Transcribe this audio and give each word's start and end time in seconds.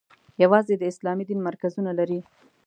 یوازې 0.43 0.73
د 0.77 0.83
اسلامي 0.91 1.23
دین 1.29 1.39
مرکزونه 1.47 1.91
لري. 1.99 2.19